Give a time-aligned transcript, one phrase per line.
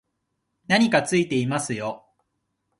[0.67, 2.07] 何かついてますよ